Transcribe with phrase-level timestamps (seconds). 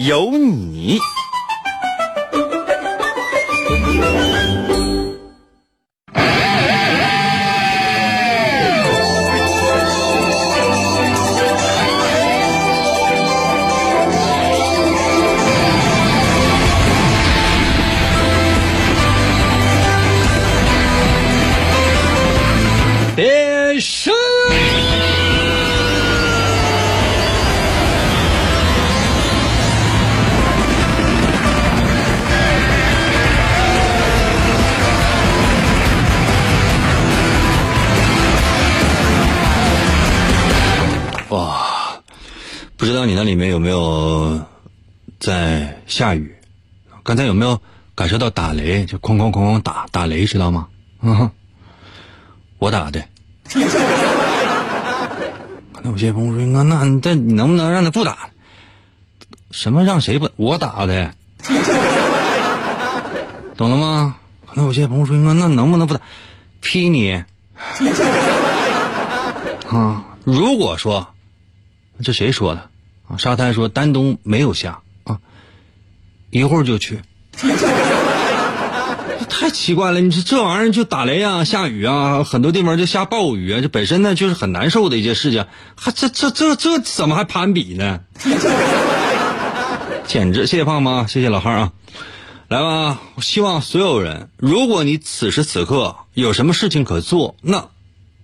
[0.00, 0.98] 有你。
[43.50, 44.40] 有没有
[45.18, 46.34] 在下雨？
[47.02, 47.60] 刚才有没有
[47.94, 48.84] 感受到打雷？
[48.86, 50.68] 就哐哐哐哐打打雷，知道吗？
[51.02, 51.30] 嗯，
[52.58, 53.04] 我打的。
[55.82, 58.28] 那有些朋友说：“那那这你能不能让他不打？
[59.50, 60.30] 什么让谁不？
[60.36, 61.12] 我打的，
[63.56, 64.16] 懂了吗？”
[64.54, 66.00] 那有些朋友说：“那那能不能不打？
[66.60, 67.12] 劈你！”
[69.68, 71.06] 啊，如果说。
[72.02, 72.70] 这谁说的？
[73.18, 75.18] 沙滩说丹东没有下啊，
[76.30, 77.00] 一会儿就去。
[79.28, 88.00] 太奇怪了，你说这玩意儿就打雷啊，下雨啊，很多地方就下暴雨啊，这本身呢就是很难受的一件事情，还这这这这怎么还攀比呢？
[90.06, 90.46] 简直！
[90.46, 91.72] 谢谢胖胖，谢谢老汉啊！
[92.48, 97.68] 来吧，我希望所有人，如果你此时此刻有什么事情可做，那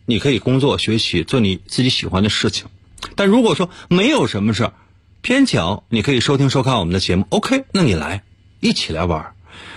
[0.05, 2.67] 你可以工作、学习，做你自己喜欢的事情。
[3.15, 4.73] 但如果说没有什么事儿，
[5.23, 8.23] 偏巧你可以收听收看我们的节目，OK，那你来
[8.61, 9.35] 一起来玩。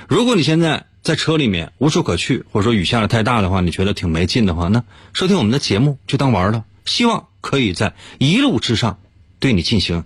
[0.07, 6.65] 如果你现在在车里面无处可去，或者说雨下的太大的话，你觉得挺没劲的话，那收听我们的节目就当玩了。
[6.85, 8.99] 希望可以在一路之上
[9.39, 10.03] 对你进行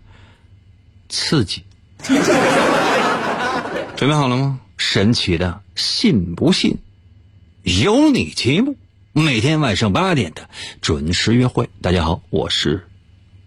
[1.09, 1.63] 刺激。
[3.95, 4.59] 准备好了吗？
[4.75, 6.77] 神奇的，信不信？
[7.63, 8.75] 有你节目，
[9.13, 10.49] 每天晚上八点的
[10.81, 11.69] 准时约会。
[11.81, 12.85] 大家好，我是。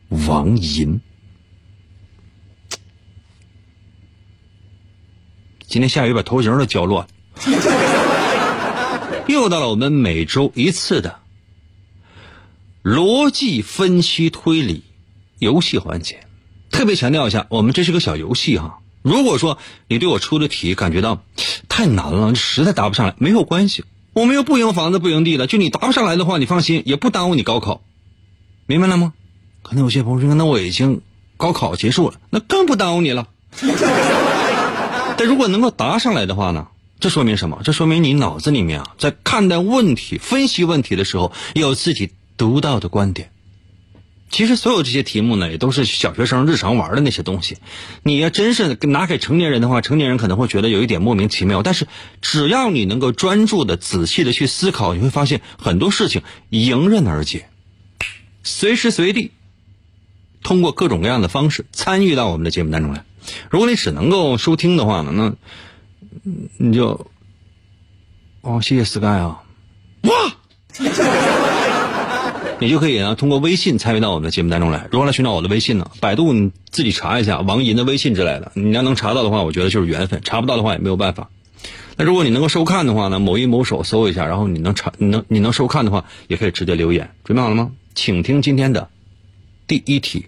[0.09, 1.01] 王银，
[5.67, 7.09] 今天下雨把头型都浇乱，
[9.27, 11.19] 又到了我们每周一次的
[12.85, 14.85] 逻辑分析推理
[15.39, 16.25] 游戏环节。
[16.71, 18.79] 特别强调一下，我们这是个小游戏哈。
[19.03, 19.59] 如果说
[19.89, 21.23] 你对我出的题感觉到
[21.69, 25.47] 太难了，实在答不上来，没有关系，我们又不赢房子不赢地的。
[25.47, 27.83] 就你答不上来的话，你放心，也不耽误你高考，
[28.67, 29.15] 明白了吗？
[29.67, 31.01] 可能有些朋友说：“那我已经
[31.37, 33.27] 高考结束了，那更不耽误你了。
[35.19, 36.69] 但如果能够答上来的话呢？
[37.01, 37.63] 这说明什么？
[37.65, 43.33] 这说明你脑子里面啊，在看待问题、分析问题的时候，有自己独到的观点。
[44.31, 47.59] 其实所有这些题目呢，也都是小学生日常玩的那些东西。
[48.05, 51.63] 你要真是拿给成年人的话，成年人可能会觉得有一点莫名其妙。
[51.63, 51.89] 但是
[52.23, 57.49] 只要你能够专注的、仔细的去思考，你会发现很多事情迎刃而解，
[58.45, 59.33] 随时随地。
[60.47, 63.05] 通过各种各样的方式参与到我们的节目当中来。
[63.51, 65.35] 如果你只能够收听的话呢，那
[66.57, 67.11] 你就
[68.43, 69.43] 哦，谢谢 Sky 啊，
[70.03, 70.13] 哇，
[72.61, 74.87] 你就可以呢通过微信参与到我们的节目当中来。
[74.93, 75.91] 如何来寻找我的微信呢？
[76.01, 78.53] 百度你自己查一下王银的微信之类的。
[78.55, 81.29] 你要能查到的话，我觉得就是缘分；查不到的话也没有办法。
[81.97, 87.11] 那如果你能够收看的话呢，某一某手搜一下，然后你能查，你能你能收看的话，也可以直接留言。
[87.25, 87.73] 准备好了吗？
[87.97, 88.89] 请听今天的
[89.67, 90.27] 第一题。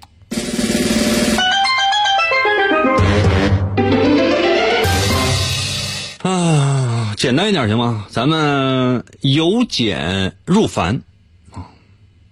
[7.18, 8.06] 简单一点行吗？
[8.10, 11.02] 咱们由简入繁
[11.50, 11.66] 啊。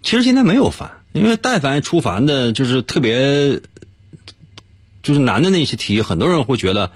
[0.01, 3.61] 其实现在没有繁，因为但凡出繁的，就是特别
[5.03, 6.93] 就是难的那些题，很多人会觉得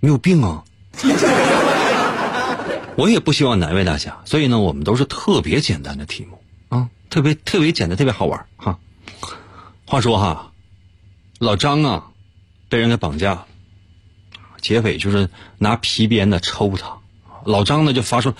[0.00, 0.64] 你有病啊。
[2.96, 8.78] 我也不希望难为大家，所以呢，我们都是特别简单的题目啊，特别特别简单，特别好玩哈。
[9.86, 10.52] 话说哈，
[11.38, 12.08] 老张啊，
[12.68, 13.46] 被人给绑架了。
[14.60, 16.97] 劫匪就是拿皮鞭子抽他，
[17.48, 18.34] 老张呢就发出啊，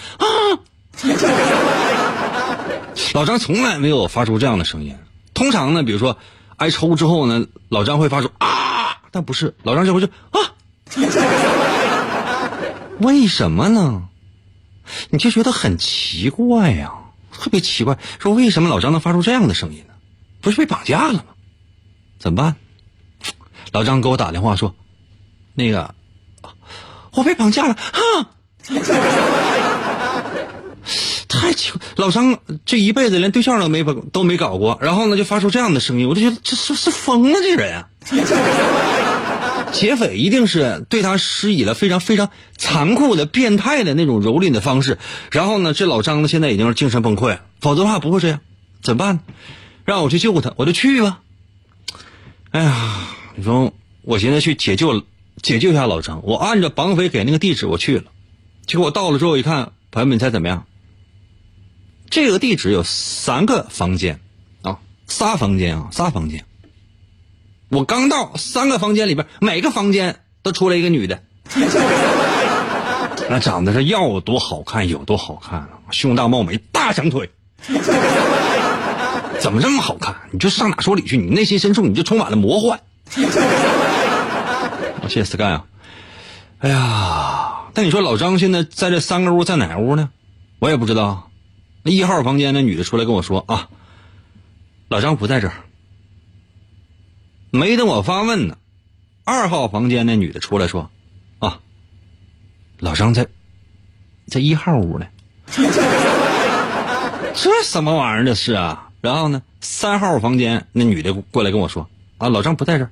[3.15, 4.95] 老张从来没有发出这样的声音。
[5.33, 6.19] 通常呢，比如说
[6.57, 10.53] 挨抽之后呢，老张会发出啊，但不是，老张这回就啊，
[13.01, 14.09] 为什么呢？
[15.09, 16.93] 你就觉得很奇怪呀，
[17.33, 19.95] 特别奇怪，说为什么老张能发出这样的声音呢？
[20.43, 21.25] 不是被绑架了吗？
[22.19, 22.57] 怎么办？
[23.73, 24.75] 老张给我打电话说，
[25.55, 25.95] 那个
[27.13, 28.37] 我被绑架了啊！
[31.29, 37.89] 太奇怪，老张这一辈子连对象都没都没搞过，然后呢就发出这样的声音，我就觉得这是是疯了这人啊！
[39.73, 44.99] 劫匪一定是对他施以了非常非常残酷的、变态的那种蹂躏的方式，
[45.31, 48.41] 然后呢，这老张呢现在已经是精神崩溃，否则的话不会这样，
[48.83, 49.21] 怎么办？
[49.85, 51.21] 让我去救他，我就去吧。
[52.51, 55.03] 哎呀，你说我现在去解救
[55.43, 58.05] 解救一下老张，我按照绑匪给那个地址我去了，
[58.69, 60.67] 结果我到了之后一看，朋友们你猜怎么样？
[62.11, 64.21] 这个地址有三个房间，
[64.61, 66.45] 啊，仨房间啊，仨房间。
[67.71, 71.23] 我刚到三个房间里边，每个房间都出来一个女的，
[73.31, 77.31] 那长得是要多好看有多好看啊，胸大貌美，大长腿，
[79.41, 80.15] 怎么这么好看？
[80.31, 81.17] 你就上哪说理去？
[81.17, 82.81] 你内心深处你就充满了魔幻。
[85.03, 85.65] 我 谢谢 Sky 啊，
[86.59, 87.48] 哎呀，
[87.79, 90.11] 但你说老张现在在这三个屋在哪屋呢？
[90.59, 91.31] 我也不知道。
[91.85, 93.69] 那一号房间那女的出来跟我说啊，
[94.89, 95.55] 老张不在这儿。
[97.53, 98.59] 没等我发问呢，
[99.23, 100.91] 二号房间那女的出来说，
[101.39, 101.61] 啊，
[102.81, 103.29] 老张在，
[104.27, 105.07] 在一号屋呢。
[107.33, 108.91] 这什么玩意儿这是啊？
[109.01, 112.91] 然后呢，三号房间那女的过来跟我说，啊，老张不在这儿。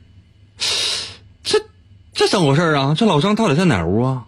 [1.42, 1.58] 这
[2.12, 2.94] 这怎么回事啊？
[2.96, 4.26] 这老张到底在哪屋啊？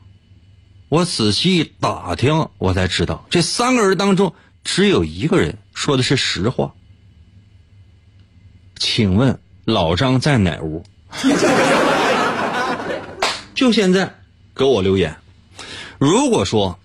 [0.89, 4.35] 我仔细打听，我才知道这三个人当中。
[4.65, 6.75] 只有一个人说的是实话，
[8.77, 10.85] 请问老张在哪屋？
[13.55, 14.17] 就现在
[14.55, 15.17] 给我留言。
[15.99, 16.79] 如果说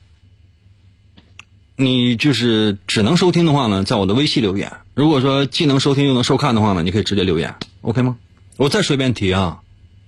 [1.75, 8.15] 你就是只能收听的话呢，在我的微信留言；如果说既能收听又能收看的话呢，你可以直接留言，OK 吗？
[8.55, 9.59] 我再说一遍题啊，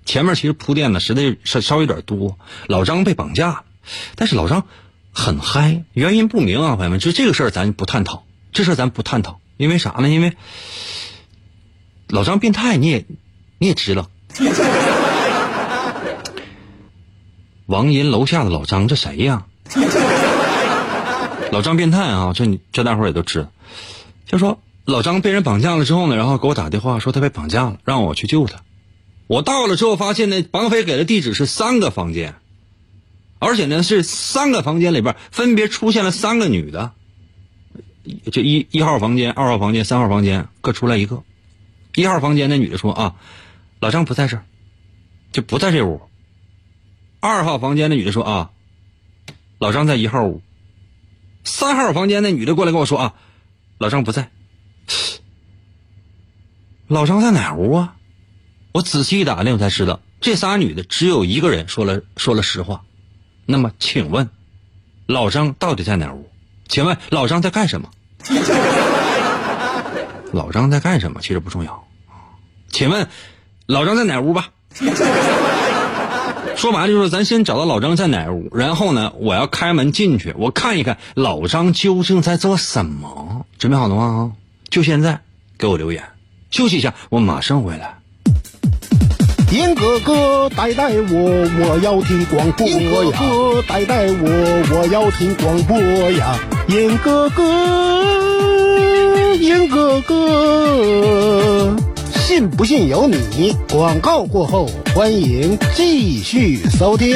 [0.05, 2.39] 前面其实铺垫的实在稍稍微有点多。
[2.67, 3.64] 老张被绑架了，
[4.15, 4.65] 但是老张。
[5.17, 10.09] 很嗨，原因不明啊，朋友们，就这个事儿咱不探讨，这事儿咱不探讨，因为啥呢？
[10.09, 10.33] 因为
[12.09, 13.05] 老张变态，你也
[13.57, 14.09] 你也知道。
[17.65, 19.45] 王银楼下的老张，这谁呀？
[21.53, 23.49] 老张变态啊，这你这大伙也都知道。
[24.25, 28.63] 就说老张被人绑架了之后呢，然后给我打电话说他被绑架了，让我去救他。
[29.27, 32.35] 我到了之后发现呢，绑匪给的地址是三个房间。
[33.39, 36.93] 而且呢，是三个房间里边分别出现了三个女的，
[38.31, 41.23] 这一一号房间、二号房间、三号房间各出来一个。
[41.95, 43.15] 一号房间那女的说：“啊，
[43.79, 44.45] 老张不在这儿，
[45.31, 46.01] 就不在这屋。”
[47.19, 48.51] 二号房间那女的说：“啊，
[49.59, 50.41] 老张在一号屋。”
[51.43, 53.13] 三号房间那女的过来跟我说：“啊，
[53.77, 54.31] 老张不在。”
[56.87, 57.95] 老张在哪屋啊？
[58.71, 62.84] 我仔细一打听，我才知道这仨女的只有一个人说了说了实话。
[63.45, 64.29] 那么，请问，
[65.05, 66.29] 老张到底在哪屋？
[66.67, 67.89] 请问老张在干什么？
[70.31, 71.19] 老张在干什么？
[71.21, 71.87] 其实不重要。
[72.69, 73.07] 请问，
[73.67, 74.49] 老张在哪屋吧？
[76.55, 83.45] 说白了就是，咱先找到老张在哪屋，然后呢，我要开门进去，我看一看老张究竟在做什么。
[83.59, 84.33] 准备好了吗？
[84.69, 85.21] 就现在，
[85.57, 86.03] 给我留言。
[86.49, 87.94] 休息一下，我马上回来。
[89.51, 92.75] 严哥哥带带我，我要听广播呀！
[92.81, 94.27] 严哥哥带带我，
[94.71, 95.77] 我要听广播
[96.11, 96.37] 呀！
[96.67, 97.43] 严哥哥，
[99.35, 101.75] 严哥哥，
[102.15, 103.55] 信不信由你。
[103.71, 107.15] 广告过后，欢迎继续收听。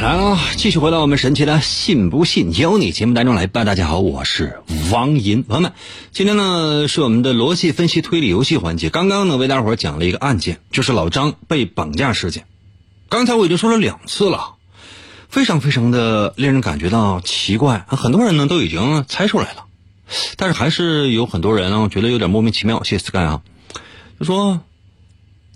[0.00, 3.64] 来了，继续回到我们神奇的“信不信由你”节目当中来吧。
[3.64, 5.74] 大家好，我是王银，朋友们，
[6.10, 8.88] 今天呢是我们的逻辑分析推理游戏环节。
[8.88, 12.46] 刚刚呢为大伙儿讲了一个案件，就是老张被绑架事件。
[13.10, 14.54] 刚才我已经说了两次了，
[15.28, 17.84] 非常非常的令人感觉到奇怪。
[17.86, 19.66] 很多人呢都已经猜出来了，
[20.38, 22.82] 但是还是有很多人呢觉得有点莫名其妙。
[22.84, 23.42] 谢谢 Sky 啊，
[24.18, 24.62] 就说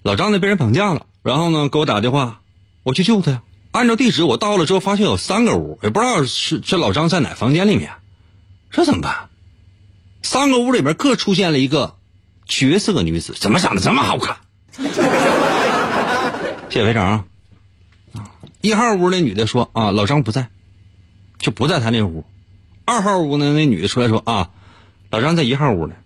[0.02, 2.42] 老张呢被人绑架了，然后呢给我打电话，
[2.82, 3.42] 我去救他呀。
[3.74, 7.90] 按照地址我到了之后，发现有三个屋，也不知道是这老张在哪房间里面，
[8.70, 9.28] 这怎么办？
[10.22, 11.96] 三个屋里边各出现了一个
[12.46, 14.36] 绝色女子，怎么长得这么好看？
[16.70, 17.04] 谢谢排长
[18.12, 18.30] 啊！
[18.60, 20.46] 一号屋那女的说啊，老张不在，
[21.38, 22.24] 就不在他那屋。
[22.84, 24.50] 二号屋呢，那女的出来说啊，
[25.10, 25.96] 老张在一号屋呢。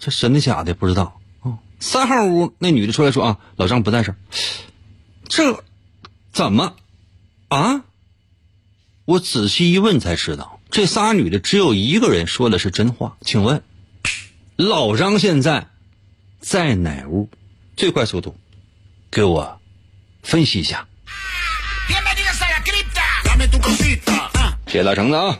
[0.00, 1.54] 这真的假的不知道啊。
[1.78, 4.12] 三号屋那女的出来说啊，老张不在这。
[5.28, 5.62] 这。
[6.34, 6.74] 怎么？
[7.48, 7.84] 啊！
[9.04, 13.16] 我仔细一问才知道，这仨女的只有一个人说的是真话。
[13.20, 13.62] 请问，
[14.56, 15.68] 老张现在
[16.40, 17.30] 在哪屋？
[17.76, 18.36] 最快速度，
[19.12, 19.60] 给我
[20.24, 20.88] 分析一下。
[24.66, 25.38] 谢谢大橙子啊！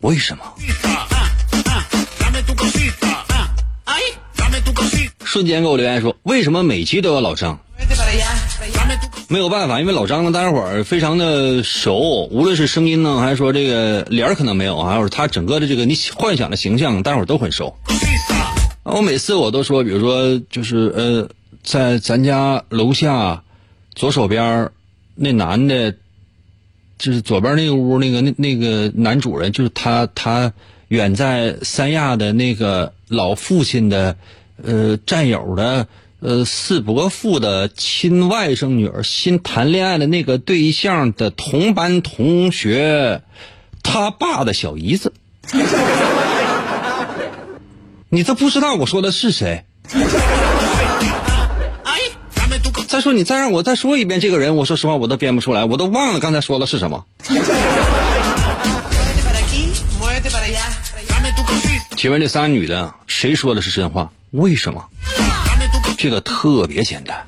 [0.00, 0.54] 为什么？
[5.28, 7.60] 瞬间给我留言说：“为什么每期都有老张？”
[9.28, 17.76] 没有办法，因为老张呢，大家伙儿非常的熟，无论是声音呢，还是说这个脸儿可能没有啊，还有他整个的这个你幻想的形象，大伙儿都很熟。
[18.84, 21.28] 我每次我都说，比如说就是呃，
[21.62, 23.42] 在咱家楼下
[23.94, 24.70] 左手边
[25.14, 25.92] 那男的，
[26.98, 30.54] 就是左边那个屋那个那那个男主人，就是他他
[30.88, 34.16] 远在三亚的那个老父亲的。
[34.62, 35.86] 呃，战友的，
[36.20, 43.22] 呃，四伯父的亲外甥女儿新谈恋爱的那个对象的同班同学，
[43.82, 45.12] 他爸的小姨子，
[48.10, 49.64] 你都不知道我说的是谁？
[52.88, 57.04] 再说你再让我再说一遍这个人，我说实话我都编不出来，我都忘了刚才说的是什么。
[61.96, 64.10] 请问这仨女的谁说的是真话？
[64.32, 64.84] 为什么？
[65.96, 67.26] 这个特别简单。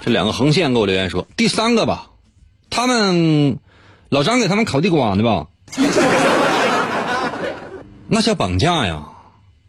[0.00, 2.06] 这两个横线给我留言说，第三个吧，
[2.70, 3.58] 他们
[4.08, 5.46] 老张给他们烤地瓜呢吧？
[8.08, 9.02] 那叫绑架呀，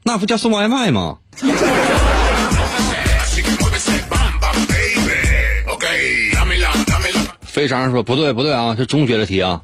[0.03, 1.17] 那不叫送外卖吗？
[7.41, 9.61] 非常说不对不对啊，是中学的题啊。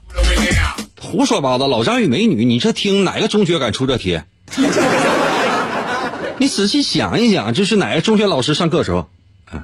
[1.10, 1.68] 胡说八道！
[1.68, 4.22] 老张与美女，你这听哪个中学敢出这题？
[6.38, 9.10] 你仔细想一想，这是哪个中学老师上课时候？
[9.52, 9.64] 嗯，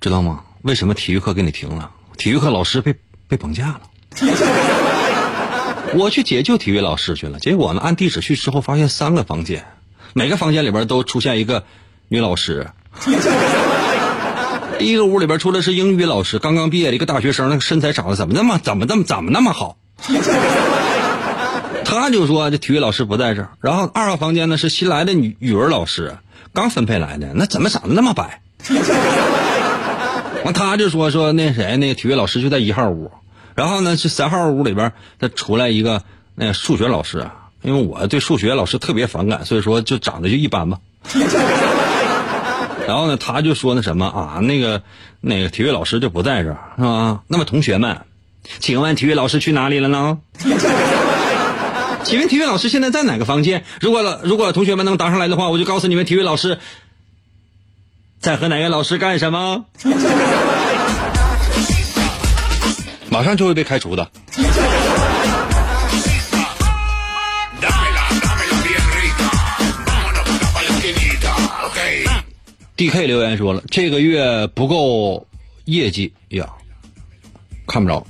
[0.00, 0.42] 知道吗？
[0.62, 1.90] 为什么体育课给你停了？
[2.16, 2.94] 体育课老师被
[3.26, 3.80] 被绑架了。
[5.98, 9.66] 我去解救体育老师去了，结果呢，按地址去之后，发现三个房间，
[10.12, 11.64] 每个房间里边都出现一个
[12.06, 12.70] 女老师。
[14.78, 19.76] 第 一个屋里边出的是英语老师，刚刚毕业的一个大学生，那个身材长得怎么那么怎么那么怎么那么好？
[21.84, 26.16] 他就说这体育老师不在这儿，然后二号房间呢是新来的语语文老师，
[26.52, 28.40] 刚分配来的，那怎么长得那么白？
[30.44, 33.10] 完他就说说那谁那个体育老师就在一号屋，
[33.54, 36.02] 然后呢是三号屋里边他出来一个
[36.34, 37.26] 那数学老师，
[37.62, 40.78] 因为我对数学老师特别反感，所以说就长得就一般吧。
[42.86, 44.82] 然后呢他就说那什么啊那个
[45.20, 47.22] 那个体育老师就不在这儿是吧？
[47.26, 48.00] 那么同学们。
[48.58, 50.18] 请问体育老师去哪里了呢？
[52.02, 53.62] 请问体育老师现在在哪个房间？
[53.80, 56.58] 如果如果同学们能答上来的话，我就告诉你们体育老师
[58.20, 59.66] 在和哪个老师干什么，
[63.10, 64.10] 马上就会被开除的。
[72.76, 75.26] D K 留言说了，这个月不够
[75.66, 76.48] 业绩呀。
[77.70, 78.04] 看不着。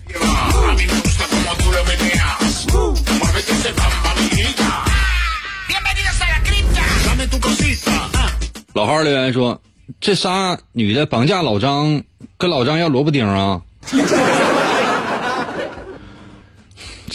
[8.72, 9.60] 老号留言说
[10.00, 12.02] ：“这仨女的绑架老张，
[12.38, 13.60] 跟老张要萝卜丁啊！”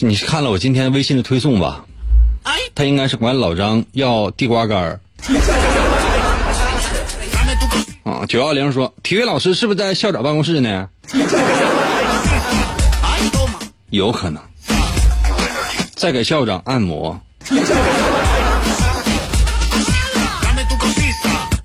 [0.01, 1.83] 你看了我今天微信的推送吧？
[2.75, 4.99] 他应该是管老张要地瓜干儿。
[8.03, 10.87] 啊，九幺零说：“体育老师是不是在校长办公室呢？”
[13.89, 14.41] 有可能。
[15.95, 17.19] 再给校长按摩。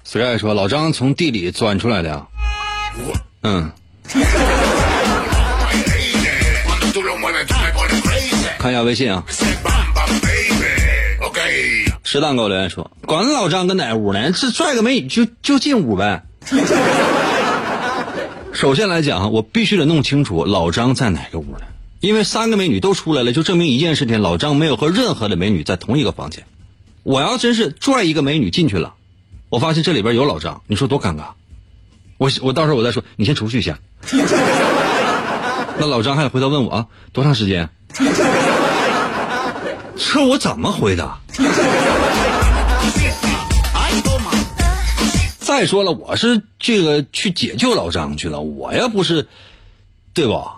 [0.05, 2.27] Sky 说：“老张从地里钻出来的呀。”
[3.43, 3.71] 嗯。
[8.59, 9.25] 看一下微信啊。
[12.03, 14.33] 石蛋给我留言说：“管老张跟哪屋呢？
[14.33, 16.25] 这拽个美女就就进屋呗。”
[18.53, 21.61] 首先来讲，我必须得弄清楚老张在哪个屋呢？
[22.01, 26.47] 因为三个美女都出来了，就证明一件事情：老张没有和任何的美女在同一个房间。
[27.03, 28.95] 我要真是拽一个美女进去了，
[29.51, 31.25] 我发现这里边有老张，你说多尴尬？
[32.17, 33.79] 我我到时候我再说，你先出去一下。
[35.79, 37.69] 那老张还得回头问我啊，多长时间？
[39.97, 41.19] 这我怎么回答？
[45.39, 49.29] 再说了，我是这个去解救老张去了，我又不是，
[50.15, 50.57] 对吧？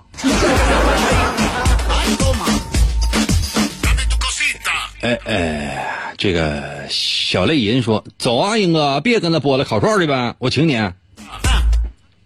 [5.00, 10.80] 哎哎，这个小泪银说：“走啊，英哥，别跟他播了，烤串去呗，我请你。”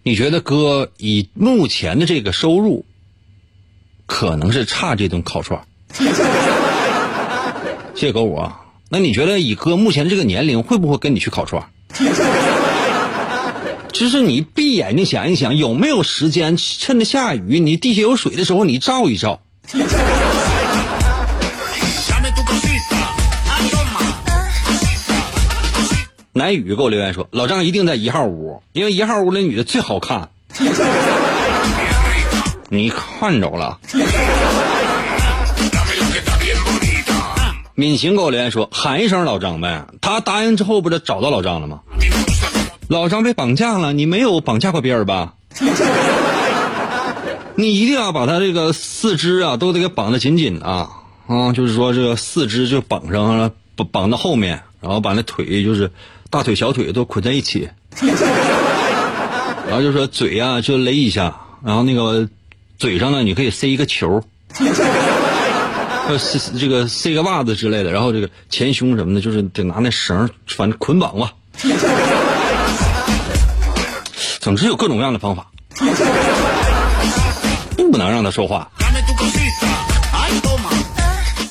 [0.05, 2.85] 你觉得哥以目前的这个收入，
[4.05, 5.67] 可能是差这顿烤串？
[7.95, 11.67] 谢谢狗五啊，那你觉得以哥目前这个年龄，会不会跟你去烤串？
[13.91, 19.41] 就是你闭眼睛想一想，有没有时间趁着下雨，你地下有水的时候，你照一照。
[26.33, 30.29] 南雨给我留言说：“老张一定在一号屋，因为一号屋那女的最好看。”
[32.69, 33.79] 你看着了。
[37.75, 41.81] 敏行给我留言说：“喊一声老张呗。”他答应之后，不就找到老张了吗？
[42.89, 45.35] 老张被绑架了，你没有绑架过别人吧？
[47.57, 50.91] 你一定要把他这个四肢啊都得给绑得紧紧的啊
[51.27, 51.53] 啊！
[51.53, 53.51] 就是说这个四肢就绑上，
[53.91, 55.91] 绑到后面，然后把那腿就是
[56.31, 57.69] 大腿、小腿都捆在一起，
[59.67, 62.29] 然后就说嘴啊就勒一下，然后那个
[62.79, 64.23] 嘴上呢你可以塞一个球，
[66.19, 71.33] 塞这个塞个袜子之类的，然后这个前胸什么的，就是得拿那绳反正捆绑吧。
[74.41, 75.51] 总之有各种各样的方法，
[77.97, 78.71] 不能让他说话。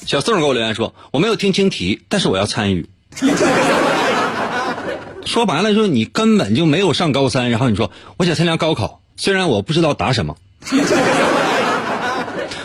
[0.06, 2.88] 小宋给我留言说：“我没有听清题，但是我要参与。
[5.26, 10.38] ”说白了，就是你根本就没有上高三，然后你说我想参加高考，虽然我不知道答什么。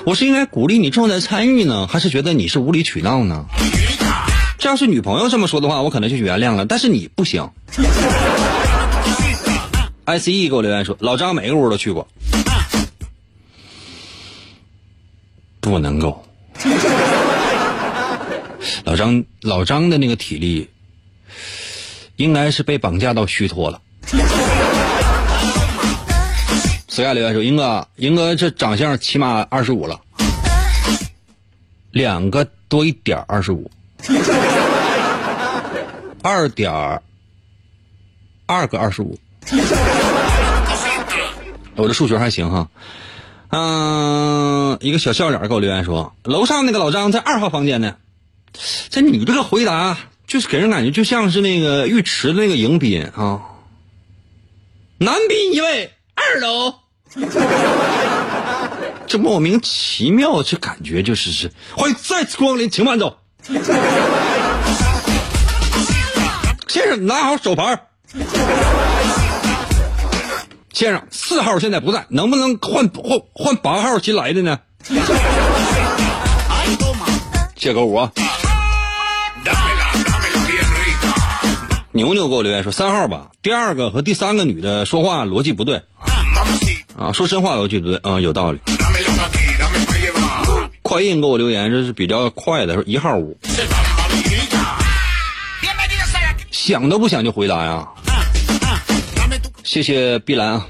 [0.04, 3.46] 我是应该鼓励你重在参与呢，还是觉得你是无理取闹呢？
[4.58, 7.48] 这要是女朋友这么说的话，我可能就原谅了，但是你不行。
[10.04, 12.06] I C E 给我留言说：“老张每个屋都去过，
[15.60, 16.24] 不能够。
[18.84, 20.68] 老张老张的那个体力，
[22.16, 23.80] 应该是被绑架到虚脱了。
[26.88, 29.98] ”私下留言说：“英哥，英哥这长相起码二十五了，
[31.92, 33.70] 两个多一点二十五，
[36.22, 36.72] 二点
[38.46, 39.16] 二个二十五。
[41.76, 42.68] ”我的数学还行哈，
[43.50, 47.96] 嗯，一个小笑脸给我留言说，楼上那个老张在二号房间呢。
[48.88, 53.42] 这你这个回答，就是给人感觉就像是那个浴池的那个迎宾啊。
[54.98, 56.74] 男宾一位，二楼。
[59.08, 63.18] 这莫名其妙，这感觉就是是欢迎再次光临，请慢走。
[66.68, 67.86] 先生，拿好手牌。
[70.72, 74.58] 先生，四号现在不在，能不能换换换八号新来的呢？
[77.56, 78.08] 谢狗五。
[81.92, 85.82] 牛牛给我留言说三号吧，第二个和第三个女的说话逻辑不对，
[86.96, 88.60] 啊，说真话逻辑不对，啊，有道理。
[90.82, 93.36] 快印给我留言，这是比较快的，说一号屋，
[96.52, 97.88] 想都不想就回答呀。
[99.70, 100.66] 谢谢碧蓝啊！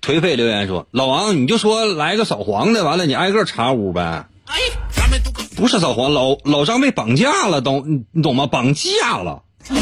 [0.00, 4.26] 颓废留言说：“老王，你就说来个扫黄的，完了你挨个查屋呗。”
[5.56, 8.46] 不是扫黄，老老张被绑架了，懂你懂吗？
[8.46, 9.42] 绑架了。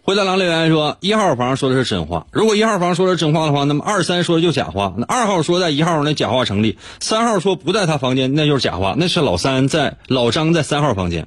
[0.00, 4.94] 灰太狼留言说：“一号房说的是真话，如果一号房说的是真话的话，那么二三说的就假话。
[4.96, 8.94] 那二号说在一号，那假话成立；三号说不在他房间，那就是假话。
[8.96, 11.26] 那是老三在老张在三号房间。”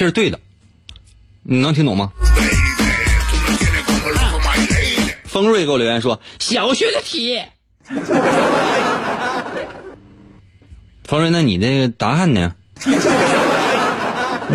[0.00, 0.40] 这是对的，
[1.42, 2.10] 你能听懂吗？
[5.24, 7.38] 丰瑞给我留言说：“小学的题。”
[11.04, 12.54] 丰瑞，那你那个答案呢？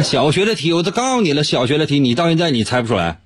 [0.03, 3.19] 小学的题，我都告诉你了，小学的题，你到现在你猜不出来。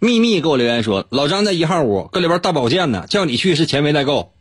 [0.00, 4.32] 秘密给我留言说，老张在一号屋，搁里边大保健呢，叫你去是钱没带够。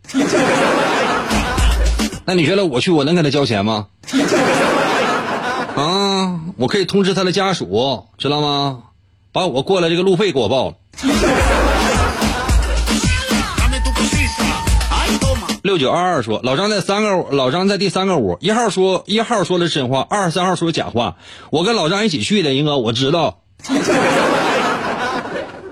[2.25, 3.88] 那你觉得我去，我能给他交钱吗？
[5.75, 8.83] 啊，我可以通知他的家属，知道吗？
[9.31, 10.75] 把我过来这个路费给我报了。
[15.63, 21.15] 六九二二说，老张在三个，老张在第三个屋，一号说一号说的真话，二三号说假话。
[21.49, 23.39] 我跟老张一起去的，英哥我知道。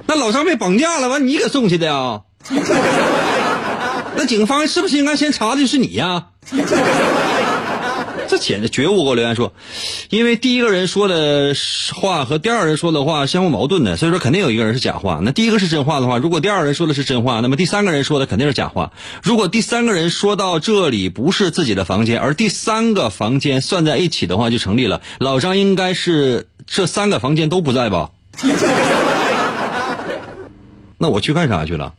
[0.07, 2.21] 那老张被绑架了，完你给送去的呀？
[4.15, 6.27] 那警方是不是应该先查的就是你呀？
[8.27, 9.03] 这简直觉悟！
[9.03, 9.51] 给我留言说，
[10.09, 11.53] 因为第一个人说的
[11.93, 15.19] 话和第二人说的话相互矛盾的，所以说肯定有一个人是假话。
[15.21, 18.93] 那第一个是真话的话，如果第二人说的是真话，那么第三个人说的肯定是假话。
[19.21, 25.01] 如果第三个人说到这里不是自己的房间，而第三个房间算在一起的话，就成立了。
[25.19, 28.11] 老张应该是这三个房间都不在吧？
[30.97, 31.93] 那我去干啥去了？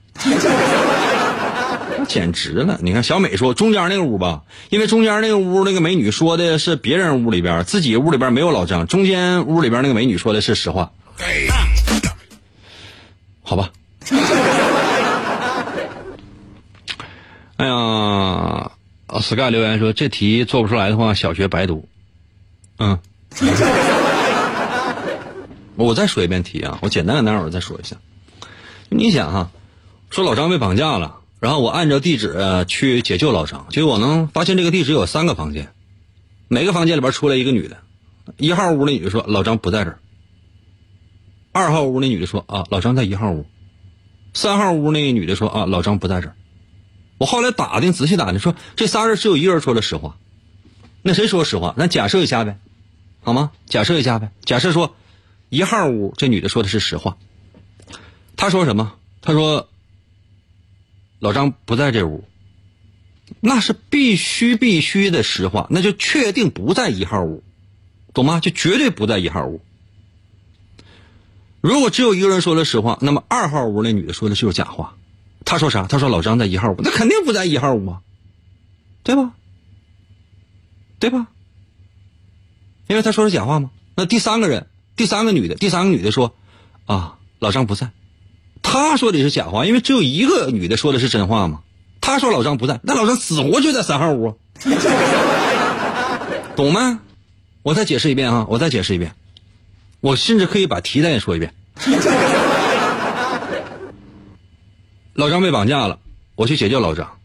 [2.13, 2.79] 简直了！
[2.83, 8.87] 你看小美说中间那个屋吧，因为中间那个屋那个美女说的是别人屋里边，自己屋里边没有老张。
[8.87, 10.93] 中间屋里边那个美女说的是实话。
[13.43, 13.71] 好吧。
[17.57, 18.73] 哎呀
[19.23, 21.89] ，sky 留言说这题做不出来的话，小学白读。
[22.79, 22.99] 嗯。
[25.77, 27.97] 我再说一遍题啊，我简单简单我再说一下。
[28.91, 29.51] 你想哈，
[30.11, 31.21] 说老张被绑架了。
[31.43, 35.73] 然后我按照地址去解救老张，结果呢，发现这个地址有三个房间，
[36.47, 37.79] 每个房间里边出来一个女的，
[38.37, 39.99] 一号屋那女的说老张不在这儿，
[41.51, 43.45] 二号屋那女的说啊老张在一号屋，
[44.33, 46.37] 三号屋那女的说啊老张不在这儿，
[47.19, 50.17] 我后来打听仔细打听说这仨人只有一个人说了实话，
[51.03, 51.75] 那谁说实话？
[51.77, 52.57] 咱假设一下呗，
[53.21, 53.51] 好吗？
[53.67, 54.95] 假设一下呗，假设说
[55.49, 57.17] 一号屋这女的说的是实话，
[58.37, 58.93] 她说什么？
[59.21, 59.69] 她说。
[61.23, 62.25] 老张不在这屋，
[63.39, 67.45] 那是必须必须的实话，那就确定不在一号屋，
[68.13, 68.41] 懂吗？
[68.41, 69.61] 就绝对不在一号屋。
[71.61, 74.97] 如果只有一个人说了实话，那么二号屋那女的说的就是假话。
[75.45, 75.87] 她说啥？
[75.87, 78.03] 她说老张在一号屋，那肯定不在一号屋啊，
[79.05, 79.33] 对吧？
[80.99, 81.29] 对吧？
[82.89, 83.71] 因为她说是假话吗？
[83.95, 86.35] 那第三个人，第三个女的，第三个女的说，
[86.87, 87.93] 啊，老张不在。
[88.63, 91.61] 他说的是假话，因为只有一个女的说的是真话嘛。
[92.01, 94.37] 他说老张不在，那老张死活就在三号屋，
[96.57, 97.01] 懂吗？
[97.63, 99.15] 我再解释一遍啊，我再解释一遍，
[100.01, 101.55] 我甚至可以把题再说一遍。
[105.15, 106.01] 老张被绑架了，
[106.35, 107.19] 我去解救老张。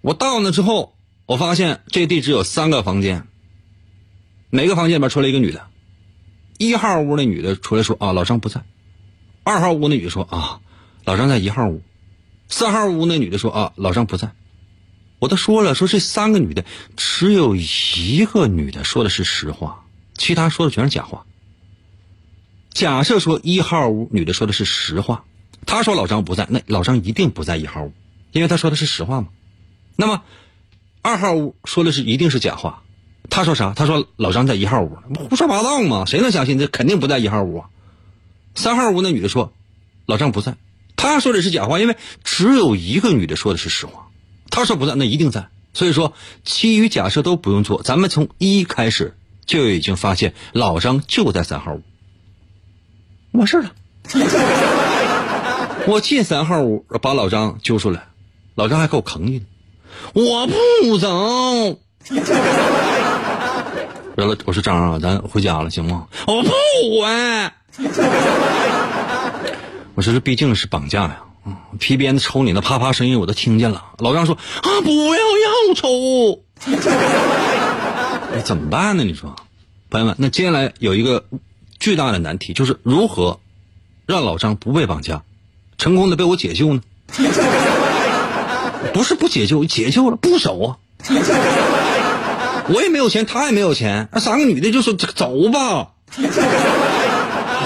[0.00, 0.94] 我到那之后，
[1.26, 3.26] 我发现这地址有三个房间，
[4.48, 5.66] 每个房间里面出来一个女的。
[6.56, 8.62] 一号屋那女的出来说啊，老张不在。
[9.44, 10.60] 二号屋那女的说啊。
[11.04, 11.82] 老张在一号屋，
[12.48, 14.32] 三号屋那女的说啊，老张不在。
[15.18, 16.64] 我都说了，说这三个女的
[16.96, 19.84] 只有一个女的说的是实话，
[20.16, 21.24] 其他说的全是假话。
[22.70, 25.24] 假设说一号屋女的说的是实话，
[25.66, 27.92] 她说老张不在，那老张一定不在一号屋，
[28.32, 29.28] 因为她说的是实话嘛。
[29.94, 30.22] 那么
[31.02, 32.82] 二号屋说的是一定是假话，
[33.30, 33.74] 她说啥？
[33.74, 37.68] 她说老张在一号屋，胡说八道嘛，谁能相信这肯定不在一号屋啊？
[38.54, 39.52] 三号屋那女的说
[40.06, 40.56] 老张不在。
[40.96, 44.08] 他说的是假话，因为只有一个女的说的是实话。
[44.50, 45.48] 他说不在，那一定在。
[45.74, 46.12] 所以说，
[46.44, 51.82] 其余假设都不用做，咱们从一开始就已经发现老张就在三号屋，
[53.32, 53.72] 完事了。
[55.88, 58.08] 我进三号屋把老张揪出来，
[58.54, 59.46] 老张还给我坑你呢。
[60.12, 61.80] 我不走。
[64.16, 66.08] 完了，我说张啊，咱回家了，行吗？
[66.26, 66.52] 我不回。
[69.94, 71.22] 我说这毕竟是绑架呀，
[71.78, 73.84] 皮鞭子抽你那啪啪声音我都听见了。
[73.98, 76.40] 老张说啊，不要要抽，
[78.32, 79.04] 那怎么办呢？
[79.04, 79.36] 你说，
[79.90, 81.24] 朋友们，那接下来有一个
[81.78, 83.40] 巨大的难题，就是如何
[84.06, 85.22] 让老张不被绑架，
[85.76, 86.80] 成功的被我解救呢？
[88.94, 90.76] 不是不解救，解救了不走啊！
[92.68, 95.88] 我也没有钱，他也没有钱，那三个女的就说走吧。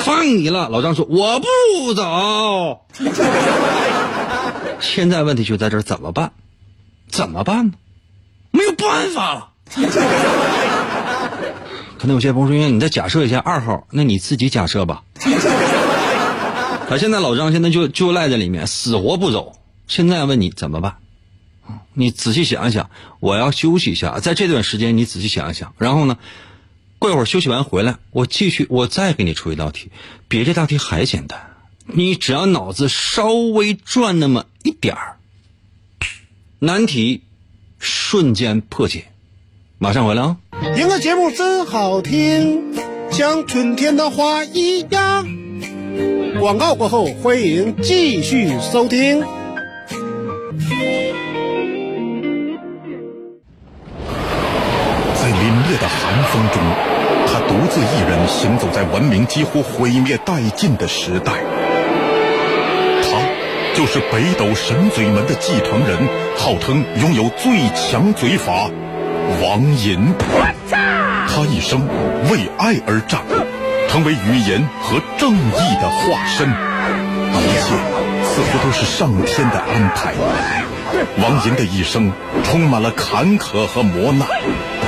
[0.07, 2.87] 放你了，老张说我不走。
[4.79, 6.31] 现在问题就在这儿，怎么办？
[7.09, 7.73] 怎么办呢？
[8.53, 9.49] 没有办法了。
[11.99, 15.03] 可能有些朋友说，你再假设一下二号，那你自己假设吧。
[16.89, 19.55] 他现在老张现在就就赖在里面，死活不走。
[19.89, 20.99] 现在问你怎么办？
[21.95, 26.17] 你仔细想一想，我要休息一下，在这段时间你仔细想一想，然后呢，
[26.99, 29.91] 过一会儿休息完回来，我继续，我再给你出一道题，
[30.29, 31.57] 比这道题还简单，
[31.87, 35.17] 你只要脑子稍微转那么一点儿，
[36.59, 37.23] 难题
[37.79, 39.07] 瞬间破解。
[39.79, 40.39] 马上回来啊！
[40.75, 42.75] 听个节目真好听，
[43.13, 45.29] 像春天的花一样。
[46.41, 49.23] 广告过后，欢迎继续收听。
[58.37, 61.33] 行走在文明几乎毁灭殆尽的时代。
[63.03, 63.19] 他
[63.75, 65.99] 就是北斗神嘴门的继承人，
[66.37, 68.71] 号称拥有最强嘴法。
[69.43, 70.13] 王银，
[70.71, 71.89] 他一生
[72.31, 73.23] 为爱而战，
[73.89, 76.47] 成为语言和正义的化身。
[76.47, 77.75] 一切
[78.23, 80.15] 似乎都是上天的安排。
[81.23, 82.13] 王银的一生
[82.45, 84.29] 充满了坎坷和磨难，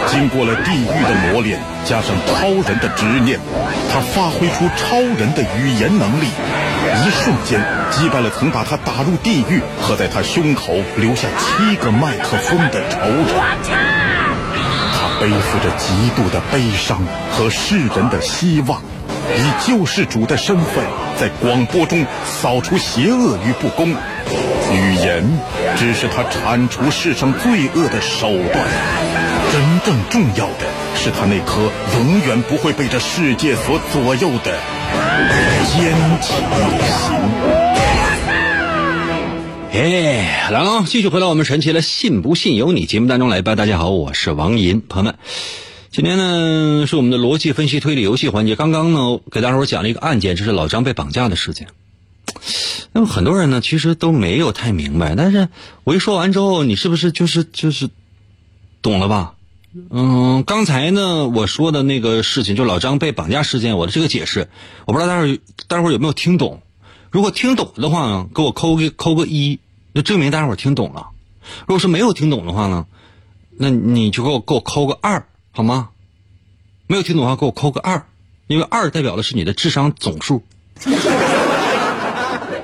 [0.07, 3.39] 经过了地狱的磨练，加上超人的执念，
[3.93, 13.27] 他发挥出超人的语言能力，一瞬间击败了曾把他打入地狱和在他胸口留下七个麦克风的仇人。
[14.95, 17.01] 他背负着极度的悲伤
[17.33, 18.81] 和世人的希望，
[19.37, 20.85] 以救世主的身份，
[21.19, 23.95] 在广播中扫除邪恶与不公。
[24.71, 25.25] 语言
[25.77, 28.67] 只是他铲除世上罪恶的手段，
[29.85, 34.59] 更重要的是他那颗永远不会被这世界所左右的
[35.67, 37.17] 坚强的心。
[39.71, 43.55] 哎，来了，继续回到我们神奇的“信不信由你”节目当中来吧。
[43.55, 45.15] 大家好，我是王银，朋友们，
[45.93, 48.57] 今天呢是我们的逻辑分析推理游戏环节。
[48.57, 51.69] 刚刚呢给大伙讲了一个案件，就是老张被绑架的事情。
[52.93, 55.49] 那么很多人呢其实都没有太明白，但是
[55.85, 57.89] 我一说完之后，你是不是就是就是
[58.83, 59.35] 懂了吧？
[59.91, 64.49] 嗯，刚才呢我说的那个事情，就老张被绑架事件，我的这个解释，
[64.87, 66.63] 我不知道待会儿待会儿有没有听懂。
[67.11, 69.59] 如果听懂的话呢，给我扣个扣个一，
[69.95, 71.09] 就证明大家伙听懂了。
[71.61, 72.87] 如果是没有听懂的话呢，
[73.57, 75.91] 那你就给我给我扣个二，好吗？
[76.87, 78.07] 没有听懂的话，给我扣个二，
[78.47, 80.43] 因为二代表的是你的智商总数。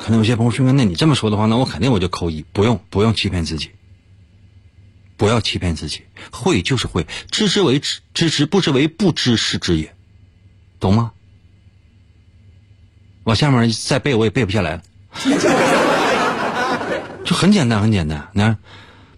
[0.00, 3.70] 可能有些朋友说，那你这么说的话，那我肯定我就扣一，不用不用欺骗自己，
[5.24, 9.94] 不要欺骗自己，会就是会，知之为知知之，不知为不知是知也，
[10.78, 11.12] 懂吗？
[13.24, 14.82] 往下面再背我也背不下来了，
[17.24, 18.28] 就很简单很简单。
[18.34, 18.58] 你看，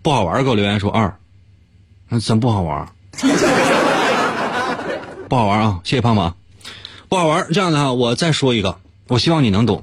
[0.00, 1.18] 不好玩给我留言说二，
[2.08, 2.88] 那真不好玩，
[5.28, 5.80] 不好玩啊！
[5.82, 6.36] 谢谢胖胖，
[7.08, 7.48] 不好玩。
[7.52, 9.82] 这样的哈，我再说一个，我希望你能懂。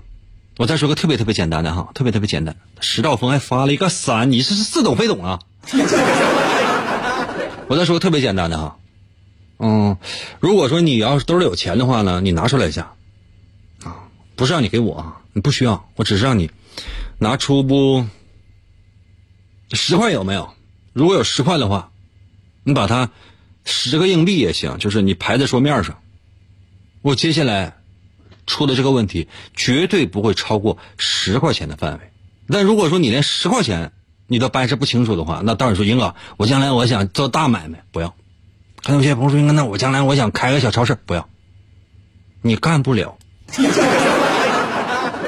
[0.55, 2.55] 我再说个特别特别简单的哈，特别特别简单。
[2.79, 5.41] 石兆峰还发了一个三，你是似懂非懂啊！
[7.67, 8.77] 我再说个特别简单的哈，
[9.59, 9.97] 嗯，
[10.39, 12.93] 如果说你要是兜里有钱的话呢，你拿出来一下。
[13.83, 16.49] 啊不是让你给我啊，你不需要，我只是让你
[17.19, 18.03] 拿出不
[19.71, 20.51] 十块有没有？
[20.91, 21.91] 如果有十块的话，
[22.63, 23.11] 你把它
[23.63, 25.99] 十个硬币也行，就是你排在桌面上。
[27.03, 27.77] 我接下来
[28.47, 32.11] 出的这个问题绝对不会超过十块钱的范围。
[32.47, 33.91] 但如果说你连十块钱
[34.27, 38.13] 你都掰扯不清楚的话，那当然说英哥，我将来我想做大买卖，不要。
[38.83, 41.27] 还有些朋友说，英哥，那我将来我想开个小超市，不要。
[42.41, 43.17] 你干不了。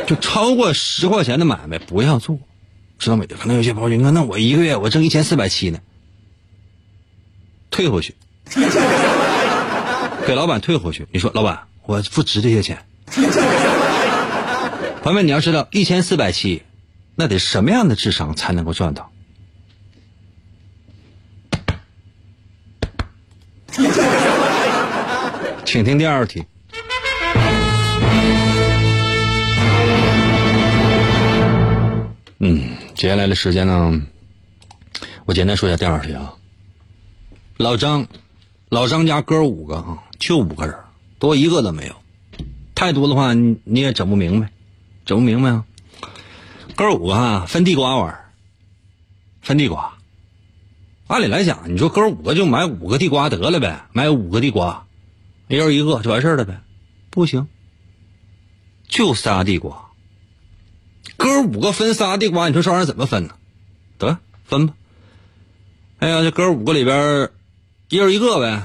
[0.08, 2.38] 就超过十块钱的买卖不要做，
[3.00, 3.26] 知道没？
[3.26, 5.80] 可能有些朋友说：“那我一个月我挣一千四百七呢，
[7.72, 8.16] 退回去，
[10.28, 12.86] 给老板退回去。”你说老板，我不值这些钱。
[15.02, 16.62] 朋友们，你要知道，一千四百七，
[17.16, 19.10] 那得什么样的智商才能够赚到？
[25.66, 26.44] 请听第二题。
[32.40, 34.02] 嗯，接下来的时间呢，
[35.26, 36.34] 我简单说一下第二题啊。
[37.58, 38.06] 老张，
[38.70, 40.76] 老张家哥五个啊，就五个人，
[41.18, 41.96] 多一个都没有。
[42.76, 44.50] 太多的话，你你也整不明白，
[45.06, 45.66] 整不明白啊。
[46.76, 48.34] 哥五个哈，分地瓜玩，
[49.42, 49.94] 分地瓜。
[51.08, 54.86] 按理来讲，你说哥五个就买五个地瓜得了呗，买五个地瓜，
[55.48, 56.62] 一人一个就完事了呗。
[57.10, 57.48] 不行，
[58.90, 59.90] 就仨地瓜。
[61.16, 63.36] 哥五个分仨地瓜，你说这玩意儿怎么分呢？
[63.98, 64.74] 得分吧。
[66.00, 67.30] 哎呀，这哥五个里边，
[67.88, 68.64] 一人一个呗。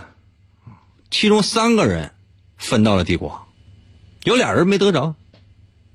[1.10, 2.12] 其中三个人
[2.56, 3.46] 分到了地瓜，
[4.24, 5.14] 有俩人没得着。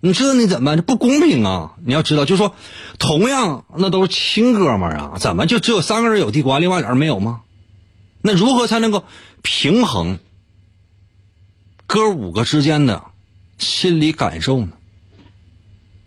[0.06, 0.76] 你知道你怎么？
[0.76, 1.74] 这不公平啊！
[1.84, 2.54] 你要知道，就说
[3.00, 7.42] 同样那都是亲哥们儿啊，怎么就只有三个人有地瓜，另外俩人没有吗？
[8.22, 9.04] 那如何才能够
[9.42, 10.20] 平衡
[11.88, 13.04] 哥五个之间的
[13.58, 14.74] 心理感受呢？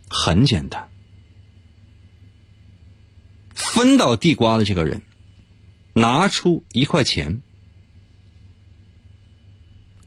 [0.08, 0.88] 很简单，
[3.52, 5.02] 分到地瓜的这个人
[5.92, 7.42] 拿出一块钱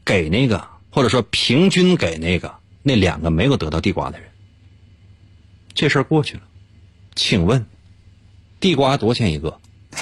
[0.02, 2.61] 给那个，或者说平均给那个。
[2.82, 4.28] 那两个没有得到地瓜的人，
[5.74, 6.42] 这事儿过去了。
[7.14, 7.64] 请问，
[8.58, 9.60] 地瓜多少钱一个？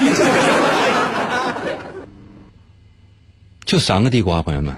[3.66, 4.74] 就三个地瓜，朋友们，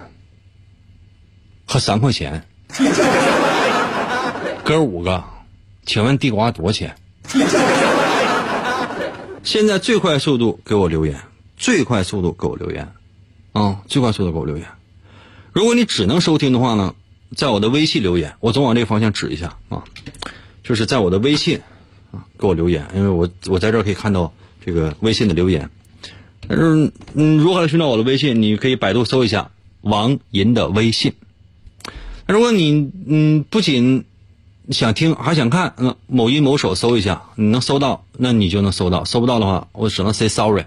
[1.66, 2.46] 和三块钱，
[4.64, 5.24] 哥五个，
[5.86, 6.94] 请问地瓜多少钱？
[9.44, 11.20] 现在最快速度给我留言，
[11.56, 12.92] 最快速度给我留言，
[13.52, 14.66] 啊，最快速度给我留言。
[15.52, 16.94] 如果你只能收听的话呢？
[17.34, 19.84] 在我的微信留言，我总往这个方向指一下啊，
[20.62, 21.60] 就是在我的微信
[22.10, 24.32] 啊给我留言，因为我我在这儿可以看到
[24.64, 25.70] 这个微信的留言。
[26.48, 28.42] 但是嗯，如何来寻找我的微信？
[28.42, 31.14] 你可以百度搜一下王银的微信。
[32.26, 34.04] 如果你嗯不仅
[34.70, 39.04] 想听还想看，那某音某手搜一下，你能搜到，那你就能搜到。
[39.04, 40.64] 搜不到的话，我只能 say sorry，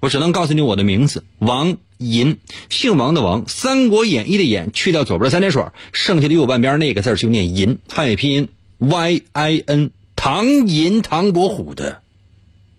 [0.00, 1.76] 我只能告诉你我的名字王。
[1.98, 12.02] 银，姓王的王，《三国演义》的演，去掉左边三点水，剩下的右半边那个字就念银，汉语拼音 y i n，唐银，唐伯虎的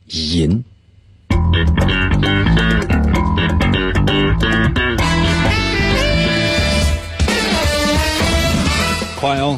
[0.07, 0.63] 银。
[9.15, 9.57] 快哦！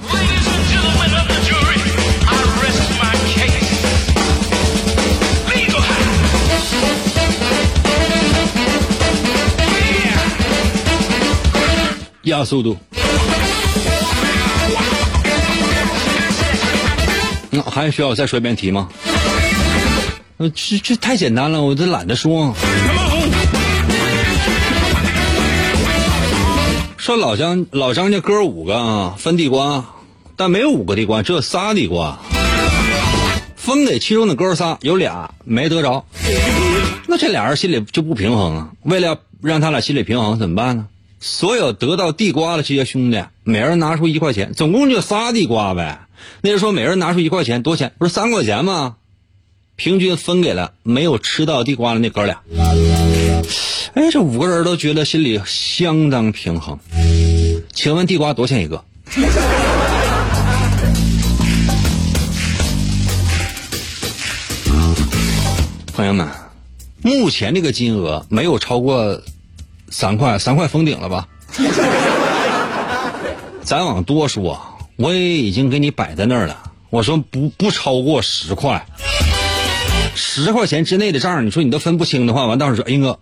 [12.28, 12.78] 压速度。
[17.50, 18.88] 那还需要我再说一遍题吗？
[20.54, 22.54] 这这太简单了，我都懒得说。
[26.98, 29.84] 说老张老张家哥五个啊，分地瓜，
[30.36, 32.20] 但没有五个地瓜，只有仨地瓜。
[33.56, 36.06] 分给其中的哥仨，有俩没得着，
[37.08, 38.70] 那这俩人心里就不平衡啊。
[38.84, 40.86] 为了让他俩心里平衡，怎么办呢？
[41.20, 46.02] 所有得到地瓜的这些兄弟，每人拿出一块钱，总共就仨地瓜呗。
[46.42, 47.94] 那就说每人拿出一块钱，多钱？
[47.98, 48.98] 不是三块钱吗？
[49.76, 52.42] 平均分给了没有吃到地瓜的那哥俩。
[53.94, 56.80] 哎，这五个人都觉得心里相当平衡。
[57.74, 58.84] 请问地瓜多少钱一个？
[65.94, 66.28] 朋友们，
[67.02, 69.20] 目前这个金额没有超过。
[69.90, 71.28] 三块，三块封顶了吧？
[73.64, 74.60] 咱往多说，
[74.96, 76.72] 我也已经给你摆在那儿了。
[76.90, 78.86] 我说不不超过十块，
[80.16, 83.20] 十块钱之内的账，你说你都分不清的话，完到时候说，英哥，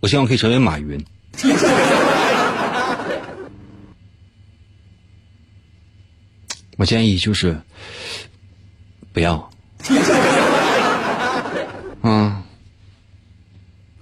[0.00, 1.04] 我希望可以成为马云。
[6.76, 7.60] 我建议就是
[9.12, 9.50] 不要，
[12.02, 12.43] 嗯。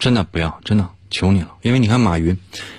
[0.03, 2.37] 真的不要，真的求你了，因为你看马云，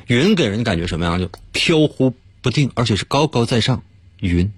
[0.08, 1.18] 云给人感觉什么样？
[1.18, 3.82] 就飘忽不定，而且是高高在上。
[4.20, 4.52] 云，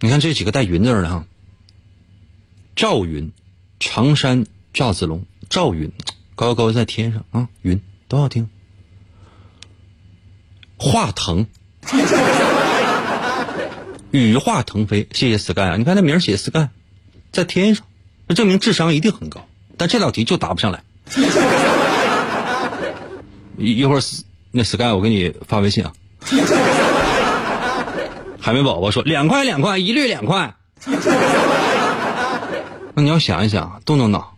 [0.00, 1.26] 你看这几个带云字的哈，
[2.74, 3.30] 赵云，
[3.78, 5.92] 常山赵子龙，赵云，
[6.34, 7.78] 高高在天上啊，云
[8.08, 8.48] 多好听。
[10.78, 11.46] 华腾，
[14.12, 15.76] 羽化腾飞，谢谢 sky 啊！
[15.76, 16.68] 你看那名写 sky，
[17.32, 17.86] 在天上，
[18.26, 19.46] 那证明智商一定很高。
[19.78, 20.84] 但这道题就答不上来。
[23.58, 24.02] 一一会儿，
[24.50, 25.92] 那 sky 我给你发微信啊。
[28.40, 30.54] 海绵宝宝说两块两块，一律两块。
[32.94, 34.36] 那你要想一想，动动脑。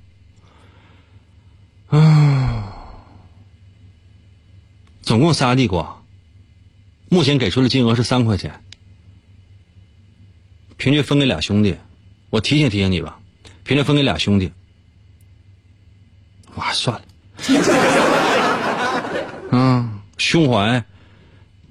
[1.88, 2.72] 啊，
[5.02, 6.02] 总共仨地瓜，
[7.08, 8.62] 目前给出的金额是三块钱，
[10.76, 11.76] 平均分给俩兄弟。
[12.30, 13.18] 我提醒提醒你吧，
[13.64, 14.52] 平均分给俩兄弟。
[16.58, 17.02] 哇，算了。
[19.50, 20.84] 嗯，胸怀，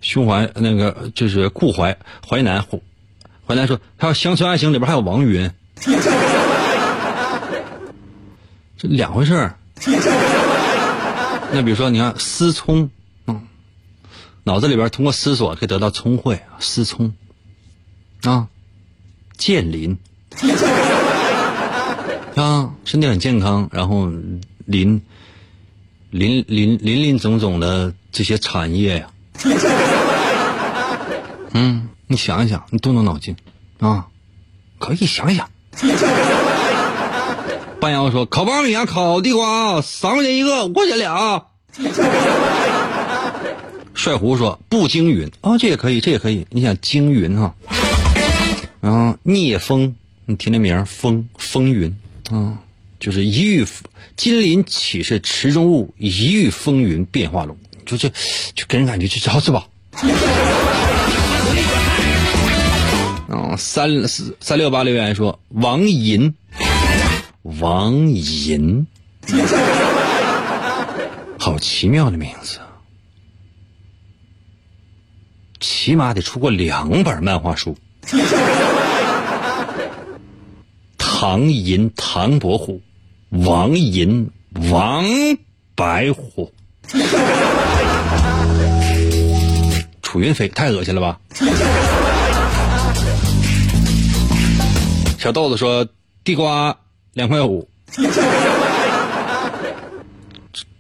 [0.02, 1.96] 胸怀那个就是顾怀
[2.28, 2.66] 淮南，
[3.46, 5.52] 淮南说他要《乡村爱情》里边还有王云，
[8.78, 9.58] 这两回事儿。
[11.52, 12.90] 那比如说，你看思聪，
[13.28, 13.48] 嗯，
[14.44, 17.14] 脑子里边通过思索可以得到聪慧，思聪
[18.24, 18.48] 啊，
[19.38, 19.98] 健林
[22.36, 24.10] 啊，身体很健康，然后。
[24.68, 25.02] 林，
[26.12, 29.08] 林林林林总总的这些产业呀。
[31.54, 33.36] 嗯，你想一想，你动动脑筋
[33.80, 34.08] 啊，
[34.78, 35.50] 可以想一想。
[37.80, 41.46] 半妖说烤苞米啊，烤地瓜啊三块钱一个，五块钱俩。
[43.94, 46.46] 帅胡说不惊云啊，这也可以，这也可以。
[46.50, 47.56] 你想惊云哈，
[48.82, 49.96] 然后聂风，
[50.26, 51.98] 你听这名风风云
[52.30, 52.60] 啊，
[53.00, 53.66] 就是一遇
[54.16, 58.10] 金鳞岂是池中物，一遇风云变化龙，就这
[58.54, 59.68] 就给人感觉就着是吧？
[63.30, 66.34] 嗯， 三四三六八留言说王银，
[67.44, 68.86] 王银，
[71.40, 72.60] 好奇妙的名字。
[75.60, 77.76] 起码得出过两本漫画书，
[81.00, 82.80] 唐寅唐伯虎，
[83.30, 84.32] 王银
[84.72, 85.06] 王
[85.76, 86.52] 白虎，
[90.02, 91.20] 楚云飞太恶心了吧？
[95.20, 95.88] 小豆子说
[96.24, 96.78] 地瓜
[97.14, 97.68] 两块五，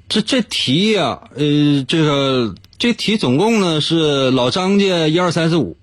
[0.08, 2.56] 这这题呀，呃，这个。
[2.80, 5.78] 这题总共呢是老张家一二三四五，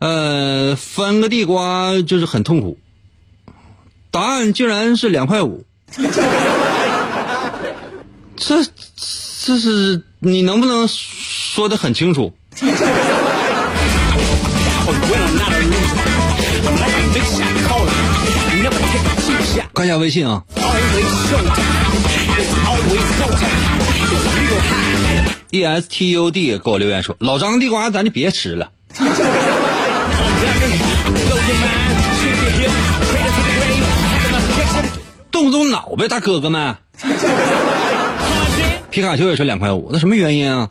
[0.00, 2.78] 呃，分个地瓜就是很痛苦，
[4.10, 5.64] 答案竟然是两块五，
[8.36, 8.64] 这
[9.44, 12.32] 这是你能不能说的很清楚？
[19.74, 20.42] 看一下微信啊。
[25.50, 28.70] e s t u d 给我留言说：“老张地瓜咱就别吃了，
[35.38, 36.76] 动动脑呗，大哥哥们。”
[38.90, 40.68] 皮卡丘也说两块五，那什么原因啊？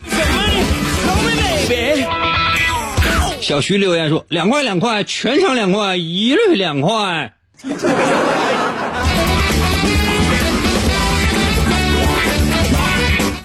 [3.40, 7.34] 小徐留言说：“两块两块，全场两块，一律两块。”